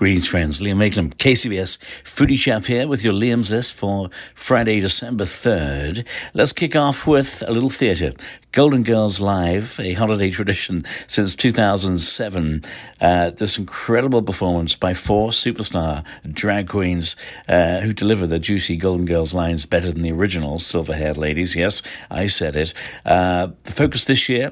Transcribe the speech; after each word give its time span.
Greetings, 0.00 0.26
friends. 0.26 0.60
Liam 0.60 0.78
Mayclem, 0.78 1.12
KCBS 1.12 1.76
Foodie 2.04 2.38
Chap 2.38 2.64
here 2.64 2.88
with 2.88 3.04
your 3.04 3.12
Liam's 3.12 3.50
list 3.50 3.74
for 3.74 4.08
Friday, 4.34 4.80
December 4.80 5.24
3rd. 5.24 6.06
Let's 6.32 6.54
kick 6.54 6.74
off 6.74 7.06
with 7.06 7.42
a 7.46 7.52
little 7.52 7.68
theatre. 7.68 8.12
Golden 8.52 8.82
Girls 8.82 9.20
Live, 9.20 9.78
a 9.78 9.92
holiday 9.92 10.30
tradition 10.30 10.86
since 11.06 11.34
2007. 11.34 12.62
Uh, 12.98 13.28
this 13.28 13.58
incredible 13.58 14.22
performance 14.22 14.74
by 14.74 14.94
four 14.94 15.32
superstar 15.32 16.02
drag 16.32 16.70
queens 16.70 17.14
uh, 17.46 17.80
who 17.80 17.92
deliver 17.92 18.26
the 18.26 18.38
juicy 18.38 18.78
Golden 18.78 19.04
Girls 19.04 19.34
lines 19.34 19.66
better 19.66 19.92
than 19.92 20.00
the 20.00 20.12
original 20.12 20.58
silver 20.58 20.94
haired 20.94 21.18
ladies. 21.18 21.54
Yes, 21.54 21.82
I 22.10 22.24
said 22.24 22.56
it. 22.56 22.72
Uh, 23.04 23.48
the 23.64 23.72
focus 23.72 24.06
this 24.06 24.30
year 24.30 24.50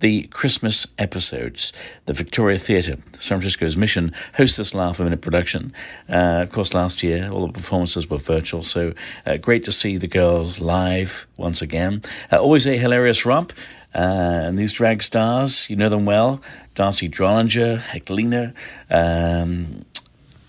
the 0.00 0.24
Christmas 0.24 0.86
episodes. 0.98 1.72
The 2.06 2.12
Victoria 2.12 2.58
Theatre, 2.58 2.98
San 3.12 3.40
Francisco's 3.40 3.76
mission, 3.76 4.12
hosts 4.34 4.56
this 4.56 4.74
Laugh 4.74 5.00
a 5.00 5.04
Minute 5.04 5.20
production. 5.20 5.72
Uh, 6.08 6.40
of 6.42 6.50
course, 6.50 6.74
last 6.74 7.02
year 7.02 7.30
all 7.30 7.46
the 7.46 7.52
performances 7.52 8.08
were 8.08 8.18
virtual, 8.18 8.62
so 8.62 8.92
uh, 9.26 9.36
great 9.36 9.64
to 9.64 9.72
see 9.72 9.96
the 9.96 10.08
girls 10.08 10.60
live 10.60 11.26
once 11.36 11.62
again. 11.62 12.02
Uh, 12.30 12.38
always 12.38 12.66
a 12.66 12.76
hilarious 12.76 13.24
romp. 13.24 13.52
Uh, 13.94 14.46
and 14.48 14.58
these 14.58 14.72
drag 14.72 15.04
stars, 15.04 15.70
you 15.70 15.76
know 15.76 15.88
them 15.88 16.04
well 16.04 16.42
D'Arcy 16.74 17.08
Drollinger, 17.08 17.78
Heklina, 17.78 18.52
um, 18.90 19.83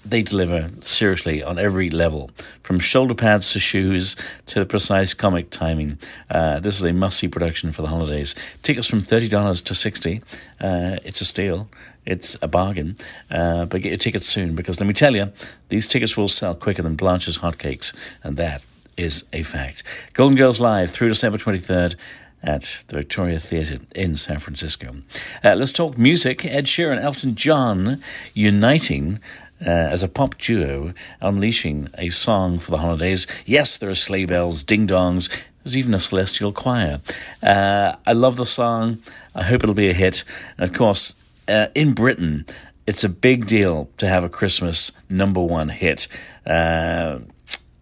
they 0.05 0.21
deliver 0.21 0.69
seriously 0.81 1.43
on 1.43 1.57
every 1.57 1.89
level, 1.89 2.29
from 2.63 2.79
shoulder 2.79 3.15
pads 3.15 3.53
to 3.53 3.59
shoes 3.59 4.15
to 4.45 4.59
the 4.59 4.65
precise 4.65 5.13
comic 5.13 5.49
timing. 5.49 5.97
Uh, 6.29 6.59
this 6.59 6.75
is 6.77 6.83
a 6.83 6.93
must-see 6.93 7.27
production 7.27 7.71
for 7.71 7.81
the 7.81 7.87
holidays. 7.87 8.35
Tickets 8.61 8.87
from 8.87 9.01
thirty 9.01 9.27
dollars 9.27 9.61
to 9.63 9.75
sixty. 9.75 10.21
Uh, 10.61 10.97
it's 11.03 11.21
a 11.21 11.25
steal. 11.25 11.67
It's 12.05 12.37
a 12.41 12.47
bargain. 12.47 12.95
Uh, 13.31 13.65
but 13.65 13.81
get 13.81 13.89
your 13.89 13.97
tickets 13.97 14.27
soon 14.27 14.55
because 14.55 14.79
let 14.79 14.85
me 14.87 14.93
tell 14.93 15.15
you, 15.15 15.33
these 15.69 15.87
tickets 15.87 16.15
will 16.15 16.29
sell 16.29 16.53
quicker 16.53 16.83
than 16.83 16.95
Blanche's 16.95 17.39
hotcakes, 17.39 17.95
and 18.23 18.37
that 18.37 18.63
is 18.95 19.25
a 19.33 19.41
fact. 19.41 19.83
Golden 20.13 20.37
Girls 20.37 20.59
Live 20.59 20.91
through 20.91 21.09
December 21.09 21.37
twenty 21.39 21.59
third 21.59 21.95
at 22.43 22.83
the 22.89 22.97
Victoria 22.97 23.39
Theatre 23.39 23.79
in 23.95 24.13
San 24.13 24.37
Francisco. 24.37 24.97
Uh, 25.43 25.55
let's 25.55 25.71
talk 25.71 25.97
music. 25.97 26.45
Ed 26.45 26.65
Sheeran, 26.65 27.01
Elton 27.01 27.33
John 27.33 28.03
uniting 28.35 29.19
uh, 29.61 29.69
as 29.69 30.03
a 30.03 30.07
pop 30.07 30.37
duo 30.37 30.93
unleashing 31.21 31.87
a 31.97 32.09
song 32.09 32.59
for 32.59 32.71
the 32.71 32.77
holidays. 32.77 33.27
Yes, 33.45 33.77
there 33.77 33.89
are 33.89 33.95
sleigh 33.95 34.25
bells, 34.25 34.63
ding 34.63 34.87
dongs, 34.87 35.29
there's 35.65 35.75
even 35.75 35.95
a 35.95 35.99
celestial 35.99 36.53
choir. 36.53 37.01
Uh, 37.41 37.95
I 38.05 38.13
love 38.13 38.37
the 38.37 38.45
song. 38.45 38.99
I 39.33 39.41
hope 39.41 39.63
it'll 39.63 39.73
be 39.73 39.89
a 39.89 39.93
hit. 39.93 40.23
And 40.57 40.69
of 40.69 40.75
course, 40.75 41.15
uh, 41.47 41.67
in 41.73 41.93
Britain, 41.93 42.45
it's 42.85 43.03
a 43.03 43.09
big 43.09 43.47
deal 43.47 43.89
to 43.97 44.07
have 44.07 44.23
a 44.23 44.29
Christmas 44.29 44.91
number 45.09 45.41
one 45.41 45.69
hit. 45.69 46.07
Uh, 46.45 47.17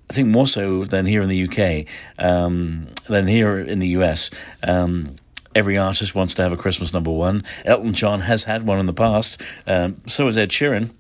I 0.10 0.14
think 0.14 0.30
more 0.30 0.48
so 0.48 0.86
than 0.86 1.06
here 1.06 1.22
in 1.22 1.28
the 1.28 1.44
UK, 1.44 1.86
um, 2.18 2.88
than 3.10 3.28
here 3.28 3.60
in 3.60 3.80
the 3.80 3.90
US. 3.90 4.30
Um, 4.66 5.18
every 5.54 5.78
artist 5.78 6.16
wants 6.16 6.36
to 6.36 6.42
have 6.42 6.54
a 6.54 6.58
Christmas 6.58 6.94
number 6.94 7.12
one. 7.12 7.44
Elton 7.66 7.94
John 7.94 8.22
has 8.22 8.46
had 8.46 8.64
one 8.64 8.80
in 8.80 8.86
the 8.86 8.94
past. 8.94 9.42
Um, 9.68 9.98
so 10.06 10.28
has 10.28 10.38
Ed 10.38 10.50
Sheeran. 10.52 10.92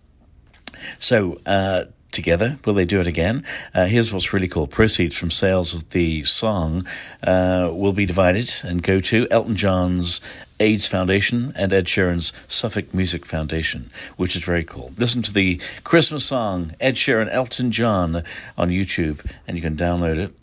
So, 0.99 1.39
uh, 1.45 1.85
together. 2.13 2.57
Will 2.63 2.75
they 2.75 2.85
do 2.85 2.99
it 2.99 3.07
again? 3.07 3.43
Uh, 3.73 3.87
here's 3.87 4.13
what's 4.13 4.31
really 4.31 4.47
cool. 4.47 4.67
Proceeds 4.67 5.17
from 5.17 5.31
sales 5.31 5.73
of 5.73 5.89
the 5.89 6.23
song 6.23 6.87
uh, 7.23 7.69
will 7.73 7.91
be 7.91 8.05
divided 8.05 8.53
and 8.63 8.81
go 8.81 8.99
to 9.01 9.27
Elton 9.29 9.55
John's 9.55 10.21
AIDS 10.59 10.87
Foundation 10.87 11.51
and 11.55 11.73
Ed 11.73 11.85
Sheeran's 11.85 12.31
Suffolk 12.47 12.93
Music 12.93 13.25
Foundation, 13.25 13.89
which 14.15 14.35
is 14.35 14.43
very 14.43 14.63
cool. 14.63 14.93
Listen 14.97 15.21
to 15.23 15.33
the 15.33 15.59
Christmas 15.83 16.23
song, 16.25 16.73
Ed 16.79 16.95
Sheeran, 16.95 17.29
Elton 17.29 17.71
John, 17.71 18.23
on 18.57 18.69
YouTube, 18.69 19.29
and 19.47 19.57
you 19.57 19.63
can 19.63 19.75
download 19.75 20.17
it 20.19 20.33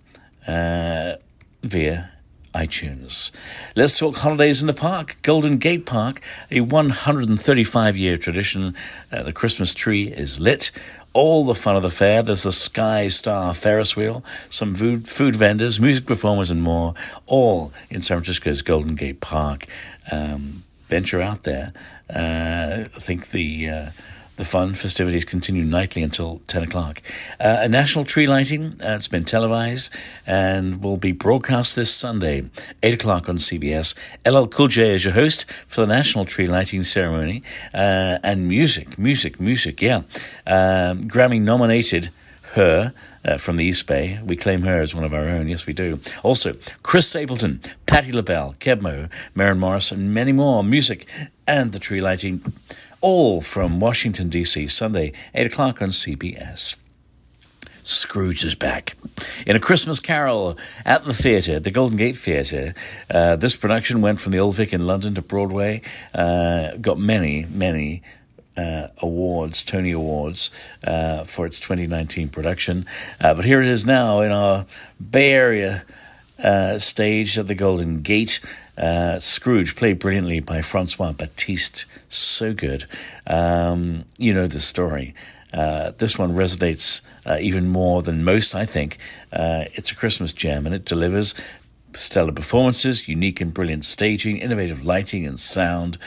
uh, 0.47 1.17
via 1.63 2.11
iTunes. 2.55 3.31
Let's 3.77 3.99
talk 3.99 4.17
holidays 4.17 4.61
in 4.61 4.67
the 4.67 4.75
park. 4.75 5.17
Golden 5.23 5.59
Gate 5.59 5.87
Park, 5.87 6.21
a 6.51 6.61
135 6.61 7.97
year 7.97 8.17
tradition. 8.17 8.75
Uh, 9.13 9.23
the 9.23 9.33
Christmas 9.33 9.75
tree 9.75 10.09
is 10.09 10.41
lit. 10.41 10.71
All 11.13 11.45
the 11.45 11.55
fun 11.55 11.77
of 11.77 11.83
the 11.83 11.91
fair. 11.91 12.23
There's 12.23 12.47
a 12.47 12.53
Sky 12.53 13.09
Star 13.09 13.53
Ferris 13.55 13.97
wheel, 13.97 14.25
some 14.49 14.75
food, 14.75 15.09
food 15.09 15.35
vendors, 15.35 15.81
music 15.81 16.07
performers, 16.07 16.51
and 16.51 16.63
more, 16.63 16.95
all 17.27 17.73
in 17.91 18.03
San 18.03 18.19
Francisco's 18.19 18.63
Golden 18.63 18.95
Gate 18.95 19.21
Park. 19.21 19.67
Um, 20.11 20.63
venture 20.87 21.21
out 21.21 21.43
there. 21.45 21.73
Uh, 22.09 22.85
I 22.95 22.99
think 23.01 23.31
the. 23.31 23.69
Uh, 23.69 23.91
the 24.41 24.45
fun 24.47 24.73
festivities 24.73 25.27
continue 25.27 25.65
nightly 25.65 26.03
until 26.03 26.41
10 26.47 26.63
o'clock. 26.63 27.03
Uh, 27.39 27.59
a 27.61 27.69
national 27.69 28.07
tree 28.07 28.27
lighting, 28.27 28.81
uh, 28.83 28.97
it's 28.97 29.07
been 29.07 29.23
televised 29.23 29.93
and 30.27 30.83
will 30.83 30.97
be 30.97 31.13
broadcast 31.13 31.77
this 31.77 31.95
Sunday, 31.95 32.49
8 32.83 32.95
o'clock 32.95 33.29
on 33.29 33.37
CBS. 33.37 33.95
LL 34.27 34.47
Cool 34.47 34.69
J 34.69 34.95
is 34.95 35.05
your 35.05 35.13
host 35.13 35.45
for 35.67 35.83
the 35.83 35.87
national 35.89 36.25
tree 36.25 36.47
lighting 36.47 36.85
ceremony. 36.85 37.43
Uh, 37.75 38.19
and 38.23 38.49
music, 38.49 38.99
music, 38.99 39.39
music, 39.41 39.83
yeah. 39.83 39.97
Um, 40.47 41.07
Grammy 41.07 41.41
nominated 41.41 42.09
her. 42.55 42.95
Uh, 43.23 43.37
from 43.37 43.59
the 43.59 43.67
East 43.67 43.87
Bay. 43.87 44.19
We 44.25 44.35
claim 44.35 44.63
her 44.63 44.81
as 44.81 44.95
one 44.95 45.05
of 45.05 45.13
our 45.13 45.29
own. 45.29 45.47
Yes, 45.47 45.67
we 45.67 45.75
do. 45.75 46.01
Also, 46.23 46.55
Chris 46.83 47.07
Stapleton, 47.07 47.61
Patti 47.85 48.13
LaBelle, 48.13 48.55
Keb 48.61 48.81
Maren 49.35 49.59
Morris, 49.59 49.93
and 49.93 50.15
many 50.15 50.33
more. 50.33 50.65
Music 50.65 51.07
and 51.47 51.73
the 51.73 51.79
tree 51.79 52.01
lighting 52.01 52.41
all 53.01 53.41
from 53.41 53.81
Washington, 53.81 54.29
D.C., 54.29 54.69
Sunday, 54.69 55.13
8 55.35 55.47
o'clock 55.47 55.83
on 55.83 55.91
CBS. 55.91 56.77
Scrooge 57.83 58.45
is 58.45 58.55
back. 58.55 58.95
In 59.47 59.57
A 59.57 59.61
Christmas 59.61 60.01
Carol 60.01 60.57
at 60.85 61.05
the 61.05 61.15
theatre, 61.15 61.59
the 61.59 61.71
Golden 61.71 61.97
Gate 61.97 62.17
Theatre, 62.17 62.75
uh, 63.11 63.37
this 63.37 63.57
production 63.57 64.01
went 64.01 64.21
from 64.21 64.33
the 64.33 64.39
Old 64.39 64.57
Vic 64.57 64.73
in 64.73 64.87
London 64.87 65.15
to 65.15 65.23
Broadway, 65.23 65.83
uh, 66.15 66.77
got 66.77 66.99
many, 66.99 67.47
many 67.51 68.03
uh, 68.57 68.89
awards, 68.99 69.65
Tony 69.65 69.93
Awards, 69.93 70.51
uh, 70.85 71.25
for 71.25 71.47
its 71.47 71.59
2019 71.59 72.29
production. 72.29 72.87
Uh, 73.21 73.35
but 73.35 73.45
here 73.45 73.63
it 73.63 73.69
is 73.69 73.87
now 73.87 74.21
in 74.21 74.31
our 74.31 74.67
Bay 75.11 75.33
Area 75.33 75.85
uh, 76.43 76.79
stage 76.79 77.39
at 77.39 77.47
the 77.47 77.55
Golden 77.55 78.01
Gate. 78.01 78.41
Uh, 78.77 79.19
Scrooge, 79.19 79.77
played 79.77 79.99
brilliantly 79.99 80.41
by 80.41 80.63
Francois 80.63 81.13
Battiste, 81.13 81.85
so 82.09 82.55
good. 82.55 82.87
Um, 83.27 84.05
you 84.17 84.33
know 84.33 84.47
the 84.47 84.61
story. 84.61 85.15
Uh, 85.53 85.93
this 85.99 86.19
one 86.19 86.33
resonates 86.33 87.03
uh, 87.27 87.39
even 87.41 87.69
more 87.69 88.03
than 88.03 88.25
most, 88.25 88.55
I 88.55 88.65
think. 88.65 88.99
Uh, 89.33 89.65
it's 89.75 89.91
a 89.91 89.97
Christmas 89.97 90.33
gem 90.33 90.65
and 90.65 90.75
it 90.75 90.85
delivers 90.85 91.35
stellar 91.93 92.33
performances, 92.33 93.09
unique 93.09 93.41
and 93.41 93.53
brilliant 93.53 93.85
staging, 93.85 94.39
innovative 94.39 94.85
lighting 94.85 95.27
and 95.27 95.39
sound. 95.39 95.99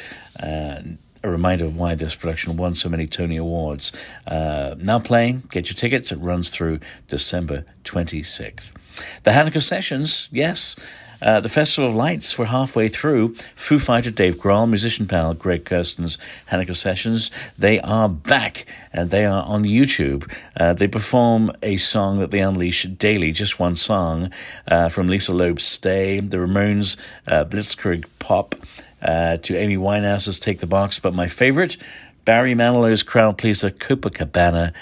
Uh, 0.42 0.82
a 1.24 1.30
reminder 1.30 1.66
of 1.66 1.78
why 1.78 1.96
this 1.96 2.16
production 2.16 2.58
won 2.58 2.76
so 2.76 2.90
many 2.90 3.08
Tony 3.08 3.38
Awards. 3.38 3.94
Uh, 4.28 4.76
now 4.78 5.00
playing, 5.00 5.44
get 5.50 5.70
your 5.70 5.76
tickets. 5.76 6.12
It 6.12 6.18
runs 6.18 6.50
through 6.50 6.80
December 7.08 7.66
26th. 7.86 8.72
The 9.24 9.32
Hanukkah 9.32 9.62
Sessions, 9.62 10.30
yes. 10.32 10.76
Uh, 11.24 11.40
the 11.40 11.48
Festival 11.48 11.90
of 11.90 11.96
Lights 11.96 12.38
we're 12.38 12.46
halfway 12.46 12.90
through. 12.90 13.34
Foo 13.56 13.80
Fighter 13.80 14.12
Dave 14.12 14.36
Grohl, 14.36 14.68
musician 14.68 15.08
pal 15.08 15.34
Greg 15.34 15.64
Kurstin's 15.64 16.18
Hanukkah 16.52 16.76
Sessions, 16.76 17.32
they 17.58 17.80
are 17.80 18.10
back 18.10 18.66
and 18.92 19.10
they 19.10 19.26
are 19.26 19.42
on 19.44 19.64
YouTube. 19.64 20.30
Uh, 20.60 20.74
they 20.74 20.88
perform 20.88 21.50
a 21.64 21.78
song 21.78 22.20
that 22.20 22.32
they 22.32 22.40
unleash 22.40 22.84
daily, 22.84 23.32
just 23.32 23.58
one 23.58 23.78
song 23.78 24.32
uh, 24.68 24.90
from 24.90 25.08
Lisa 25.08 25.32
Loeb's 25.32 25.64
Stay, 25.64 26.20
the 26.20 26.38
Ramones 26.38 26.98
uh, 27.26 27.46
Blitzkrieg 27.46 28.06
Bop, 28.20 28.56
uh, 29.02 29.38
to 29.38 29.56
Amy 29.56 29.78
Winehouse's 29.78 30.38
Take 30.38 30.60
the 30.60 30.68
Box. 30.68 31.00
But 31.00 31.14
my 31.14 31.30
favorite, 31.30 31.78
Barry 32.26 32.54
Manilow's 32.54 33.02
crowd 33.02 33.38
pleaser 33.38 33.70
Copacabana. 33.72 34.74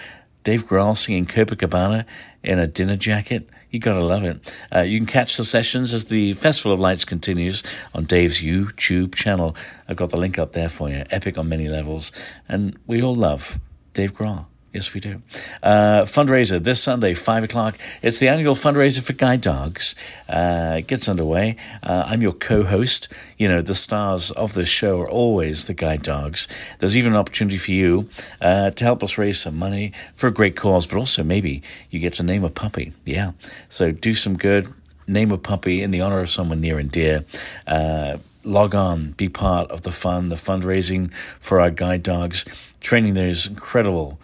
Dave 0.43 0.65
Grohl 0.65 0.97
singing 0.97 1.27
Copacabana 1.27 2.05
in 2.43 2.57
a 2.57 2.65
dinner 2.65 2.97
jacket 2.97 3.47
You 3.71 3.79
gotta 3.79 4.03
love 4.03 4.25
it. 4.25 4.53
Uh, 4.73 4.81
you 4.81 4.99
can 4.99 5.05
catch 5.05 5.37
the 5.37 5.45
sessions 5.45 5.93
as 5.93 6.09
the 6.09 6.33
Festival 6.33 6.73
of 6.73 6.79
Lights 6.81 7.05
continues 7.05 7.63
on 7.95 8.03
Dave's 8.03 8.41
YouTube 8.41 9.15
channel. 9.15 9.55
I've 9.87 9.95
got 9.95 10.09
the 10.09 10.17
link 10.17 10.37
up 10.37 10.51
there 10.51 10.67
for 10.67 10.89
you. 10.89 11.05
Epic 11.09 11.37
on 11.37 11.47
many 11.47 11.69
levels. 11.69 12.11
And 12.49 12.77
we 12.85 13.01
all 13.01 13.15
love 13.15 13.59
Dave 13.93 14.13
Grohl. 14.13 14.50
Yes, 14.73 14.93
we 14.93 15.01
do. 15.01 15.21
Uh, 15.61 16.03
fundraiser 16.03 16.63
this 16.63 16.81
Sunday, 16.81 17.13
5 17.13 17.43
o'clock. 17.43 17.77
It's 18.01 18.19
the 18.19 18.29
annual 18.29 18.55
fundraiser 18.55 19.01
for 19.01 19.11
guide 19.11 19.41
dogs. 19.41 19.95
Uh, 20.29 20.77
it 20.79 20.87
gets 20.87 21.09
underway. 21.09 21.57
Uh, 21.83 22.05
I'm 22.07 22.21
your 22.21 22.31
co 22.31 22.63
host. 22.63 23.09
You 23.37 23.49
know, 23.49 23.61
the 23.61 23.75
stars 23.75 24.31
of 24.31 24.53
this 24.53 24.69
show 24.69 25.01
are 25.01 25.09
always 25.09 25.67
the 25.67 25.73
guide 25.73 26.03
dogs. 26.03 26.47
There's 26.79 26.95
even 26.95 27.11
an 27.11 27.17
opportunity 27.17 27.57
for 27.57 27.71
you 27.71 28.09
uh, 28.39 28.71
to 28.71 28.83
help 28.85 29.03
us 29.03 29.17
raise 29.17 29.41
some 29.41 29.59
money 29.59 29.91
for 30.15 30.27
a 30.27 30.31
great 30.31 30.55
cause, 30.55 30.85
but 30.85 30.97
also 30.97 31.21
maybe 31.21 31.61
you 31.89 31.99
get 31.99 32.13
to 32.13 32.23
name 32.23 32.45
a 32.45 32.49
puppy. 32.49 32.93
Yeah. 33.03 33.33
So 33.67 33.91
do 33.91 34.13
some 34.13 34.37
good. 34.37 34.69
Name 35.05 35.31
a 35.31 35.37
puppy 35.37 35.81
in 35.81 35.91
the 35.91 35.99
honor 35.99 36.21
of 36.21 36.29
someone 36.29 36.61
near 36.61 36.79
and 36.79 36.89
dear 36.89 37.25
uh, 37.67 38.17
log 38.45 38.73
on, 38.73 39.11
be 39.11 39.27
part 39.27 39.69
of 39.69 39.81
the 39.81 39.91
fun, 39.91 40.29
the 40.29 40.35
fundraising 40.35 41.11
for 41.39 41.59
our 41.59 41.69
guide 41.69 42.03
dogs. 42.03 42.45
Training 42.79 43.17
is 43.17 43.45
incredible 43.45 44.17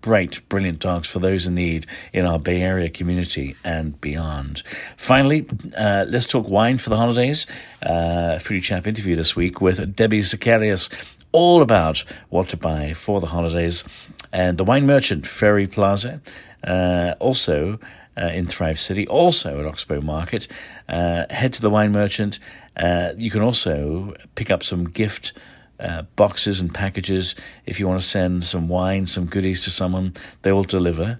bright, 0.00 0.40
brilliant 0.48 0.78
dogs 0.78 1.08
for 1.08 1.18
those 1.18 1.46
in 1.46 1.54
need 1.54 1.86
in 2.12 2.26
our 2.26 2.38
Bay 2.38 2.62
Area 2.62 2.88
community 2.88 3.56
and 3.64 4.00
beyond. 4.00 4.62
Finally, 4.96 5.46
uh, 5.76 6.06
let's 6.08 6.26
talk 6.26 6.48
wine 6.48 6.78
for 6.78 6.90
the 6.90 6.96
holidays. 6.96 7.46
Uh, 7.82 8.38
Foodie 8.38 8.62
Chap 8.62 8.86
interview 8.86 9.16
this 9.16 9.36
week 9.36 9.60
with 9.60 9.94
Debbie 9.94 10.20
Zachareas, 10.20 10.90
all 11.32 11.62
about 11.62 12.04
what 12.28 12.48
to 12.48 12.56
buy 12.56 12.92
for 12.92 13.20
the 13.20 13.28
holidays. 13.28 13.84
And 14.32 14.58
the 14.58 14.64
wine 14.64 14.86
merchant, 14.86 15.26
Ferry 15.26 15.66
Plaza, 15.66 16.20
uh, 16.64 17.14
also 17.18 17.78
uh, 18.16 18.26
in 18.26 18.46
Thrive 18.46 18.78
City, 18.78 19.06
also 19.08 19.60
at 19.60 19.66
Oxbow 19.66 20.00
Market. 20.00 20.48
Uh, 20.88 21.24
head 21.30 21.52
to 21.54 21.62
the 21.62 21.70
wine 21.70 21.92
merchant. 21.92 22.38
Uh, 22.76 23.12
you 23.16 23.30
can 23.30 23.42
also 23.42 24.14
pick 24.34 24.50
up 24.50 24.62
some 24.62 24.84
gift 24.84 25.32
uh, 25.80 26.02
boxes 26.16 26.60
and 26.60 26.72
packages. 26.72 27.34
If 27.66 27.80
you 27.80 27.88
want 27.88 28.00
to 28.00 28.06
send 28.06 28.44
some 28.44 28.68
wine, 28.68 29.06
some 29.06 29.26
goodies 29.26 29.64
to 29.64 29.70
someone, 29.70 30.14
they 30.42 30.52
will 30.52 30.64
deliver. 30.64 31.18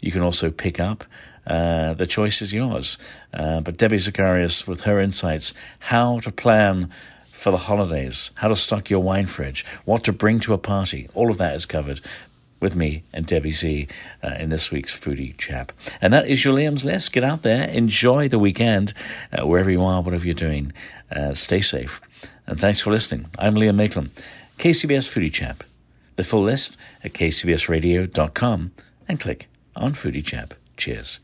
You 0.00 0.12
can 0.12 0.22
also 0.22 0.50
pick 0.50 0.78
up. 0.78 1.04
Uh, 1.46 1.94
the 1.94 2.06
choice 2.06 2.42
is 2.42 2.52
yours. 2.52 2.98
Uh, 3.34 3.60
but 3.60 3.76
Debbie 3.76 3.96
Zachareas, 3.96 4.66
with 4.66 4.82
her 4.82 5.00
insights, 5.00 5.54
how 5.78 6.20
to 6.20 6.30
plan 6.30 6.90
for 7.22 7.50
the 7.50 7.56
holidays, 7.56 8.30
how 8.36 8.48
to 8.48 8.56
stock 8.56 8.90
your 8.90 9.00
wine 9.00 9.26
fridge, 9.26 9.64
what 9.84 10.04
to 10.04 10.12
bring 10.12 10.38
to 10.40 10.54
a 10.54 10.58
party, 10.58 11.08
all 11.14 11.30
of 11.30 11.38
that 11.38 11.56
is 11.56 11.66
covered 11.66 12.00
with 12.60 12.76
me 12.76 13.02
and 13.12 13.26
Debbie 13.26 13.50
Z 13.50 13.88
uh, 14.22 14.36
in 14.38 14.48
this 14.48 14.70
week's 14.70 14.98
Foodie 14.98 15.36
Chap. 15.36 15.72
And 16.00 16.12
that 16.12 16.28
is 16.28 16.44
your 16.44 16.54
Liam's 16.54 16.84
List. 16.84 17.12
Get 17.12 17.24
out 17.24 17.42
there, 17.42 17.68
enjoy 17.68 18.28
the 18.28 18.38
weekend, 18.38 18.94
uh, 19.32 19.44
wherever 19.44 19.70
you 19.70 19.82
are, 19.82 20.00
whatever 20.00 20.24
you're 20.24 20.34
doing. 20.34 20.72
Uh, 21.10 21.34
stay 21.34 21.60
safe. 21.60 22.00
And 22.46 22.58
thanks 22.58 22.80
for 22.80 22.90
listening. 22.90 23.26
I'm 23.38 23.54
Liam 23.54 23.76
Mayclem, 23.76 24.08
KCBS 24.58 25.08
Foodie 25.10 25.32
Chap. 25.32 25.62
The 26.16 26.24
full 26.24 26.42
list 26.42 26.76
at 27.02 27.12
kcbsradio.com 27.12 28.72
and 29.08 29.20
click 29.20 29.48
on 29.74 29.94
Foodie 29.94 30.24
Chap. 30.24 30.54
Cheers. 30.76 31.20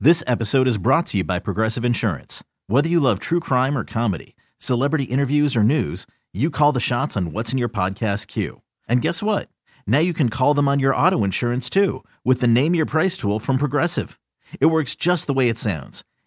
This 0.00 0.22
episode 0.26 0.68
is 0.68 0.78
brought 0.78 1.06
to 1.06 1.18
you 1.18 1.24
by 1.24 1.38
Progressive 1.38 1.84
Insurance. 1.84 2.44
Whether 2.68 2.88
you 2.88 3.00
love 3.00 3.18
true 3.18 3.40
crime 3.40 3.76
or 3.76 3.84
comedy, 3.84 4.36
celebrity 4.58 5.04
interviews 5.04 5.56
or 5.56 5.64
news, 5.64 6.06
you 6.32 6.50
call 6.50 6.72
the 6.72 6.80
shots 6.80 7.16
on 7.16 7.32
what's 7.32 7.52
in 7.52 7.58
your 7.58 7.68
podcast 7.68 8.28
queue. 8.28 8.62
And 8.88 9.02
guess 9.02 9.22
what? 9.22 9.48
Now 9.86 9.98
you 9.98 10.12
can 10.12 10.28
call 10.28 10.54
them 10.54 10.68
on 10.68 10.78
your 10.78 10.94
auto 10.94 11.24
insurance 11.24 11.68
too 11.68 12.04
with 12.24 12.40
the 12.40 12.46
Name 12.46 12.74
Your 12.74 12.86
Price 12.86 13.16
tool 13.16 13.40
from 13.40 13.58
Progressive. 13.58 14.20
It 14.60 14.66
works 14.66 14.94
just 14.94 15.26
the 15.26 15.34
way 15.34 15.48
it 15.48 15.58
sounds. 15.58 16.04